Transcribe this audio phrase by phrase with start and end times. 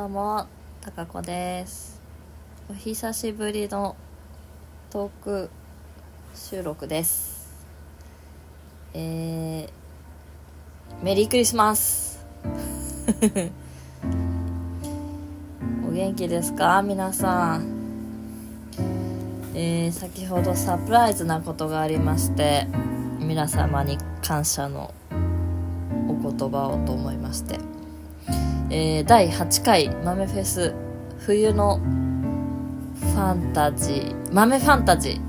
[0.00, 0.46] どうも、
[0.80, 2.00] たかこです。
[2.70, 3.94] お久しぶりの
[4.88, 5.50] トーク
[6.34, 7.50] 収録です。
[8.94, 12.24] えー、メリークリスマス
[15.86, 16.80] お元気ですか？
[16.80, 17.66] 皆さん。
[19.52, 22.66] えー、先ほどサプライズなことがありまして、
[23.18, 24.94] 皆様に感謝の
[26.08, 27.69] お言葉をと思いまして。
[28.70, 30.72] えー第8回豆フェス
[31.18, 35.20] 冬のファンタジー豆ファンタジー、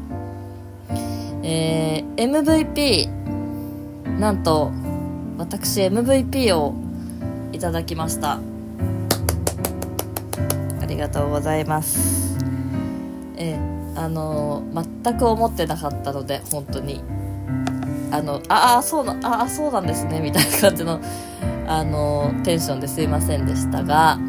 [1.44, 3.10] えー MVP
[4.20, 4.72] なんと
[5.38, 6.76] 私 MVP を
[7.52, 8.40] いただきました。
[10.80, 12.38] ありがとうございます。
[13.38, 17.02] えーあのー全く思ってなかったので本当に。
[18.12, 21.00] あのああそうなああそうなんですねみたいな感じの
[21.68, 24.20] あのテンションですいませんでしたが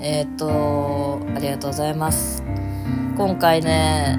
[0.00, 2.42] えっ、とありがとうございます。
[3.16, 4.18] 今回ね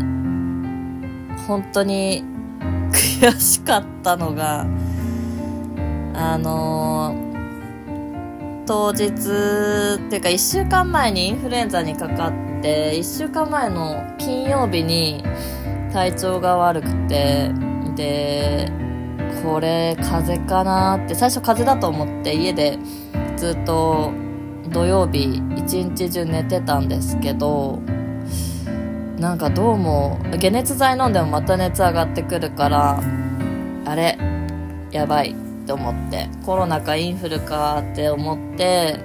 [1.47, 2.23] 本当に
[2.91, 4.65] 悔しかったのが
[6.13, 7.13] あの
[8.65, 9.09] 当日っ
[10.09, 15.23] ていうか1週間前にインフルエンザにかかって1週間前の金曜日に
[15.91, 17.51] 体調が悪くて
[17.95, 18.71] で
[19.43, 22.77] これ風邪かなって最初風邪だと思って家で
[23.37, 24.11] ずっと
[24.69, 27.79] 土曜日一日中寝てたんですけど
[29.19, 33.01] なんかどうも解熱剤飲んでもまた熱上がってくるから
[33.85, 34.17] あれ
[34.91, 38.99] やばいって思ってコロナかインフルかって思って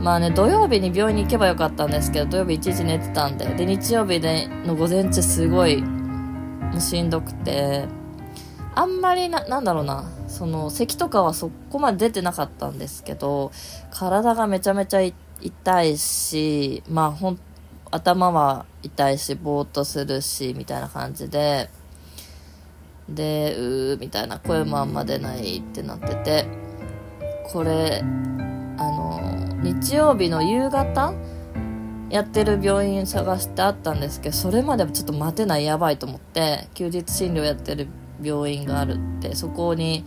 [0.00, 5.82] まあね土曜日に病院に行けばよかったんですけど土曜日一日寝てたんでで日曜日での午前中すごい
[6.80, 7.86] しんどくて
[8.76, 13.52] あんまりな、なんだろうな、その、咳とかはそこまで出てなかったんですけど、
[13.90, 15.00] 体がめちゃめちゃ
[15.40, 17.38] 痛いし、まあほん、
[17.92, 21.70] 頭は痛いし、ぼーっとするし、みたいな感じで、
[23.08, 26.46] で、うー、みたいな声もあんま出ないってなってて、
[27.52, 28.04] これ、あ
[28.90, 29.20] の、
[29.62, 31.14] 日曜日の夕方
[32.10, 37.88] やってる病院探してあったんですけど、それまではちょっと待てないやばいと思って、休日診療やってる
[38.22, 40.04] 病院があるってそこに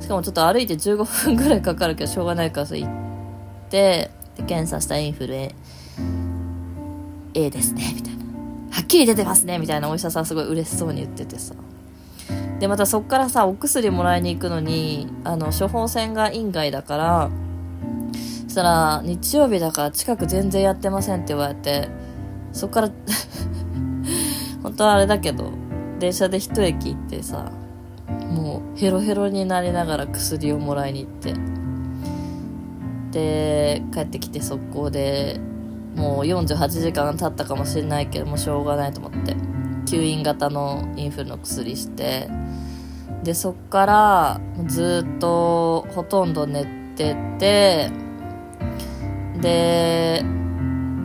[0.00, 2.90] しかもちょっと歩いて15分ぐらいかかるけどしょうがないからさ行っ
[3.70, 5.54] てで検査したインフル A,
[7.34, 8.24] A ですねみたいな。
[8.70, 11.54] はっきり出てますねみたいなお医者さんすごい嬉しそうに言っててさ。
[12.60, 17.30] でまたそっからさお薬もらいに行くのにあの処方箋が院外だから
[18.56, 21.90] したら日曜日だから近く全然やってませんって言われて
[22.52, 22.90] そっから
[24.62, 25.50] 本当はあれだけど
[25.98, 27.52] 電車で一駅行ってさ
[28.30, 31.34] もうヘロヘロになりながら薬をもらいに行って
[33.12, 35.38] で帰ってきて速攻で
[35.94, 39.36] もう48時間経ったかもしれないけどもうしょうがないと思って
[39.84, 42.30] 吸引型のインフルの薬して
[43.22, 46.64] でそっからずっとほとんど寝
[46.96, 48.05] てて
[49.40, 50.24] で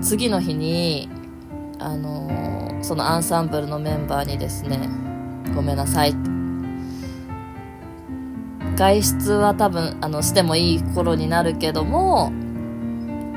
[0.02, 1.10] 次の日に
[1.80, 2.30] あの
[2.82, 4.90] そのアンサンブルのメンバーにですね
[5.56, 6.16] ごめんなさい。
[8.76, 12.32] 外出は多分あのしてもいい頃になるけども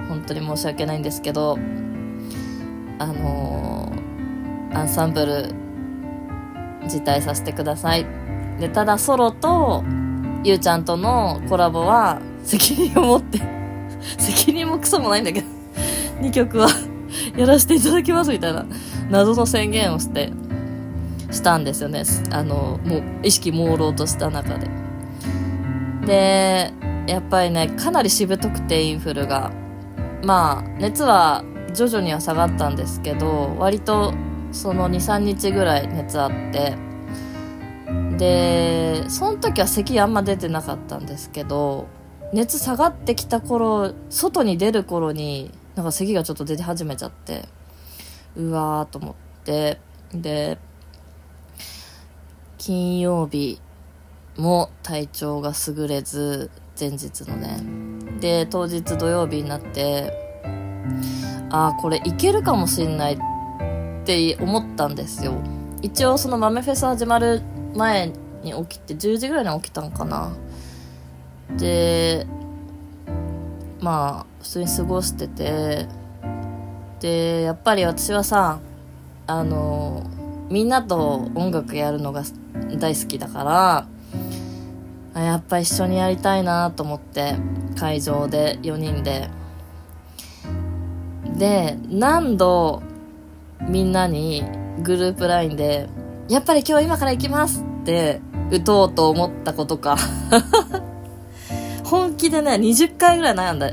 [0.09, 1.59] 本当に申し訳ないんですけど
[2.99, 3.93] あの
[4.73, 5.55] アンサンブル
[6.89, 8.07] 辞退させてください。
[8.59, 9.85] でただソロと
[10.45, 13.41] ゆうちゃんとのコラボは責任を持って
[14.19, 15.47] 責任もクソもないんだけど
[16.21, 16.69] 2曲は
[17.37, 18.67] やらせていただきますみたいな
[19.11, 20.33] 謎の宣言をして
[21.31, 22.05] したんですよね。
[22.31, 24.69] あのもう意識朦朧とした中で。
[26.07, 26.73] で
[27.07, 29.53] やっぱりねかなりしぶとくてインフルが。
[30.23, 31.45] まあ熱は
[31.75, 34.15] 徐々には下がったんですけど割と
[34.53, 36.77] その23日ぐらい熱あって。
[38.17, 41.89] でその時は咳あんま出てなかったんですけど
[42.33, 47.45] 熱下がってきた頃外に出る頃になんか咳がちょっと出て始めちゃって
[48.37, 49.79] うわーと思って
[50.13, 50.59] で
[52.59, 53.61] 金曜日
[54.37, 57.59] も体調が優れず前日のね。
[58.21, 60.13] で当日土曜日になって
[61.51, 63.19] ああこれいけるかもしんないっ
[64.05, 65.35] て思ったんですよ。
[65.83, 67.43] 一応その豆フェス始まる
[67.77, 68.13] 前
[68.43, 70.33] に起きて10時ぐらいに起きたんかな。
[71.59, 72.27] で
[73.81, 75.87] まあ普通に過ごしてて
[77.01, 78.61] でやっぱり私はさ
[79.27, 80.05] あの
[80.51, 82.23] みんなと音楽やるのが
[82.79, 83.87] 大好きだか
[85.15, 87.37] らやっぱ一緒にやりたいなと思って
[87.79, 89.31] 会場で4人で
[91.37, 92.83] で、何度
[93.69, 94.45] みんなに
[94.83, 95.89] グループ LINE で、
[96.29, 98.21] やっぱり今日今から行きますって
[98.51, 99.97] 打とうと思ったことか。
[101.95, 103.71] 本気でね、20回ぐらい悩んだ。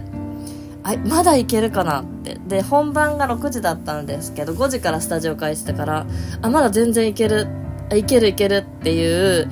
[0.84, 2.38] あ、まだいけるかなって。
[2.46, 6.06] で、本番が6時だったんですけど、5時からスタジオ開始してから、
[6.44, 7.48] あ、まだ全然いける、
[7.96, 9.50] いけるいけるっていう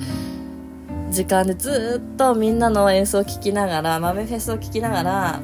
[1.10, 5.40] 時間でずっとみんなの演奏を聴きながら、豆フェスを聴きながら、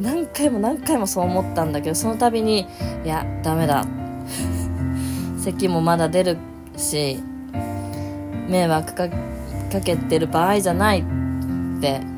[0.00, 2.66] 何回も何回もそう思ったんだけど、その度に、
[3.04, 3.84] いや、ダメだ。
[5.44, 6.38] 咳もまだ出る
[6.78, 7.22] し、
[8.48, 9.08] 迷惑か
[9.84, 12.11] けてる場合じゃないって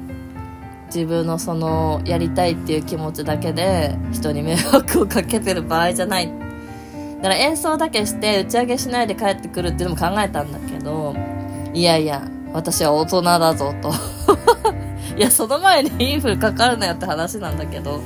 [0.94, 6.29] 自分のそのやりたいっていう気持ちだけで人に迷惑をかけてる場合じゃない。
[6.29, 11.17] だから演奏だけして打ち上げしないで帰ってくるっていうのも考えたんだけど
[11.73, 13.93] いやいや私は大人だぞと。
[15.17, 18.00] いやその前にインフルかかるなよって話なんだけど。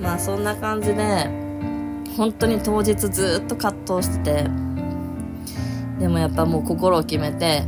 [0.00, 1.30] まあそんな感じで
[2.16, 4.50] 本当に当日ずっと葛藤してて
[5.98, 7.62] でもやっぱもう心を決めて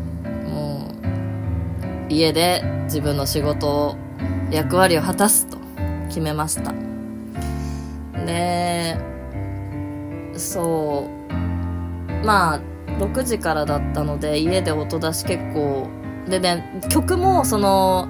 [2.09, 3.97] 家で自分の仕事を
[4.51, 5.59] 役割を果たすと
[6.09, 6.73] 決めました。
[8.25, 8.97] で
[10.37, 12.25] そう。
[12.25, 12.61] まあ
[12.99, 15.89] 6時からだったので家で音出し結構。
[16.29, 18.09] でね曲もその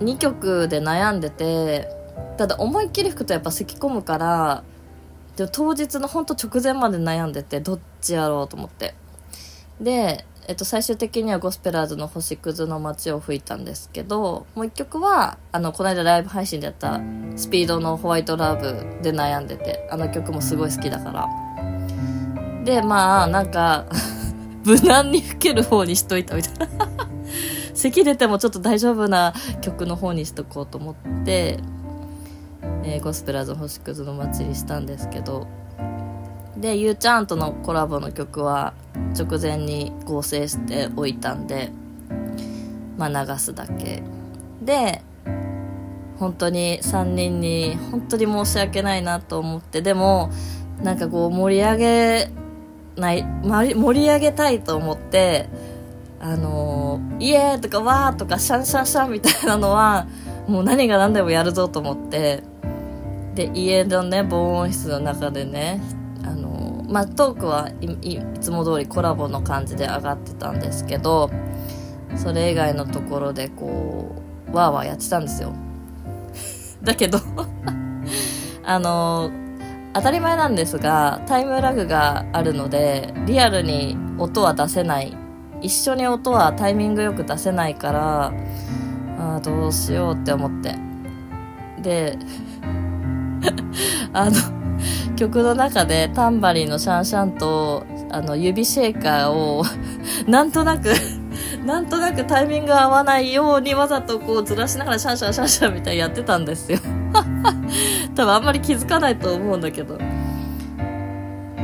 [0.00, 1.88] 2曲で悩んでて
[2.36, 4.62] ただ思いっきり吹くとやっぱ咳き込むから
[5.36, 8.94] で当日の本当直前まで悩んでてどっちやろうと思って。
[9.80, 17.00] で、えっと、最終的にはゴスペラーズの星屑の街を吹いたんですけどもう一曲はあのこの間ライブ配信でやった
[17.36, 21.28] スピードのホワイトラブで悩んでてあの曲もすごい好きだから。
[22.64, 23.86] でまあなんか
[24.64, 26.88] 無難に吹ける方にしといたみたいな。
[27.74, 30.94] 咳出てもちょっと大丈夫な曲の方にしとこうと思っ
[31.24, 31.58] て
[32.88, 35.48] えー、ゴスペラーズ星屑の祭りしたんですけど
[36.58, 38.74] でゆうちゃんとのコラボの曲は
[39.18, 41.70] 直前に合成しておいたんで
[42.96, 44.02] まあ流すだけ。
[44.62, 45.02] で
[46.18, 50.30] 本当に3人に本当に申し訳ないなと思ってでも
[50.82, 52.30] なんかこう盛り上げ
[52.96, 55.48] ない盛り上げたいと思って
[56.18, 60.06] あのー、イエーとかわーとかシャンシャンシャンみたいなのは
[60.48, 62.42] もう何が何でもやるぞと思って
[63.34, 65.82] で家のね防音室の中でね
[66.88, 71.30] まあトークはいつも通りコラボの感じで上がってたんですけど
[72.16, 74.14] それ以外のところでこ
[74.52, 75.52] うわーわーやってたんですよ。
[76.82, 77.18] だけど
[78.64, 79.30] あの
[79.92, 85.16] 当たり前なんですがタイムラグがあるのでリアルに音は出せない。
[85.62, 88.32] 一緒に音はタイミングよく出せないから
[89.18, 90.74] あどうしようって思って。
[91.82, 92.18] で
[94.12, 94.32] あの、
[95.16, 99.64] 曲の中でタンバリンのシャンシャンと、あの、指シェーカーを、
[100.28, 100.90] なんとなく
[101.66, 106.78] なんとなくタイミング合わないようにわざとこうずらしながらシャンシャンシャンシャンみたいにやってたんですよ
[108.14, 109.96] 多分あんまり気づかないと思うんだけど。
[109.96, 109.98] っ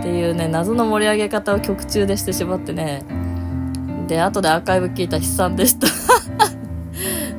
[0.04, 3.04] ていうね、謎の盛り上げ方を曲中でしてしまってね。
[4.08, 5.86] で、後でアーカイブ聞いた悲惨でした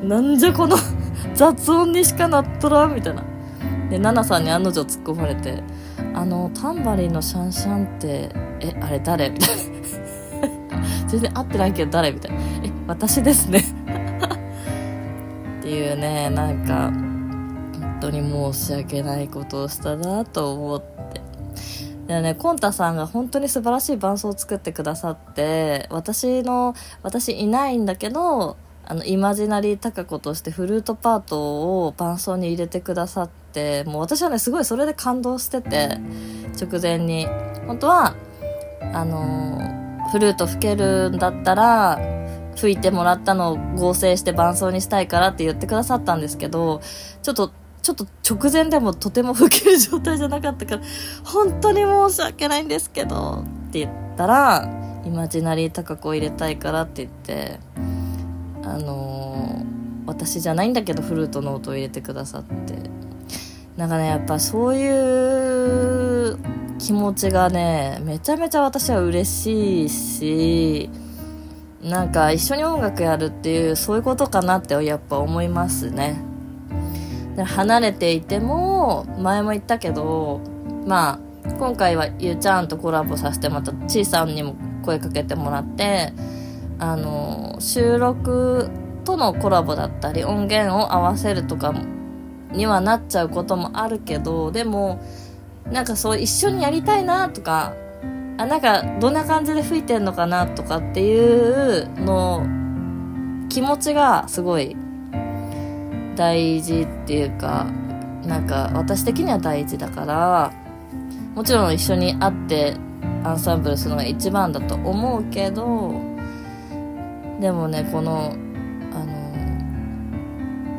[0.02, 0.76] なんじゃこの
[1.34, 3.22] 雑音にしかなっとらんみたいな。
[3.90, 5.62] で奈々さんに案の定突っ込まれて
[6.14, 8.30] 「あのタンバリンのシャンシャンって
[8.60, 9.62] えあれ誰?」みたいな。
[11.08, 12.12] 全然合ってないけど誰？
[12.12, 13.60] みたいな「え私ですね」
[15.60, 16.90] っていうねなんか
[17.80, 20.94] 本当に申し訳ないことをしたなと思って。
[22.06, 35.98] でね、コンタさんが本当に素晴らしい伴奏を作ってくださって、私の、私いないんだけど、あの、イマジナリータカ子としてフルートパートを伴奏に入れてくださって、てもう私はねすごいそれで感動してて
[36.60, 37.26] 直前に。
[37.66, 38.14] 本当は
[38.92, 39.58] あの
[40.12, 41.98] フルート吹けるんだったら
[42.56, 46.80] 吹いてもらったのを合成して伴奏にしたいからって言ってくださったんですけど
[47.22, 50.82] ちょっとちょっと直前でもとても吹ける状態じゃなかったから
[51.24, 54.70] 本当に申し訳ないんですけどって言ったら
[55.04, 57.58] イマジナリー高くを入れたいからって言って
[58.62, 62.94] あのー、私じゃないんだけどフルートの音を入れてくださって。
[63.76, 66.38] なんかねやっぱそういう
[66.78, 70.90] 気持ちがねめちゃめちゃ私は嬉しいし
[71.82, 76.16] なんか一緒に音楽やるっていうそういうことかなってやっぱ思いますね。
[77.36, 80.40] で離れていても前も言ったけど
[80.86, 86.12] まあ今回はゆうちゃんとコラボさせてまたちいさんにも声かけてもらって
[86.78, 88.70] あの収録
[89.04, 91.74] とのコラボだったり音源を合わせるとかっ
[92.54, 95.00] にはなっちゃうこともあるけどでも
[95.70, 97.74] なんかそう一緒にやりたいなとか
[98.36, 102.44] あなんかどんな感じで吹いてんのかなとかっていうの
[103.48, 104.76] 気持ちがすごい
[106.16, 107.66] 大事っていうか
[108.24, 110.52] なんか私的には大事だから
[111.34, 112.74] もちろん一緒に会って
[113.24, 115.94] アンサンブルするのが一番だと思うけど
[117.40, 118.34] でもねこの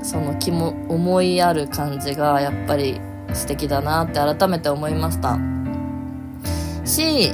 [0.06, 3.02] その気も思いある感じがやっぱり
[3.34, 5.40] 素敵だなって改めて思いました。
[6.86, 7.34] し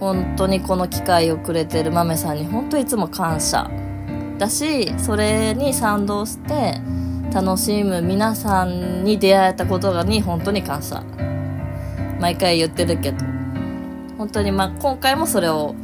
[0.00, 3.70] 本当にこの機会をくれてる豆さんに本当いつも感謝
[4.38, 6.80] だしそれに賛同して
[7.32, 11.02] 楽しむ皆さんに出会えたことがに本当に感謝。
[12.18, 13.18] 毎回言ってるけど。
[14.16, 15.74] 本当にまあ今回もそれを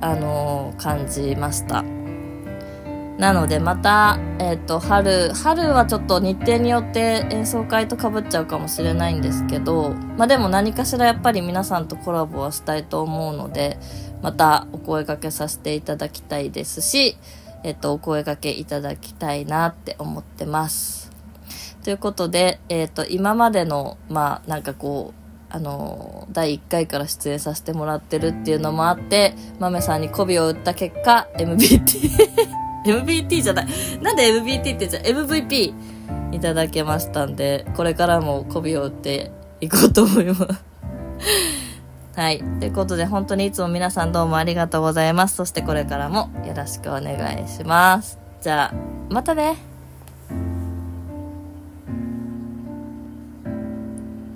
[0.00, 1.84] あの、感じました。
[3.18, 13.78] なのでまた、えっ、ー、と、春、春はちょっと日程によって演奏会とかぶっちゃうかもしれないんですけど、まあでも何かしらやっぱり皆さんとコラボはしたいと思うので、
[14.20, 17.16] またお声掛けさせていただきたいですし、
[17.62, 21.12] えっ、ー、と、お声掛けいただきたいなって思ってます。
[21.84, 32.10] ということで、えっ、と、今までの、まあなんかこう、あの、第1回から出演させてもらってるっていうのもあって、豆さんに媚びを打った結果、MBT
[32.84, 33.66] MBT じゃない。
[34.00, 35.74] なんで MBT って言っちゃう ?MVP
[36.32, 40.64] いただけましたんで、これからも媚びを打っていこうと思います。
[42.16, 42.38] はい。
[42.60, 45.36] ということで、本当にいつも皆さんどうもありがとうございます。
[45.36, 48.18] そしてこれからもよろしくお願いします。
[48.40, 48.74] じゃあ、
[49.10, 49.73] またね。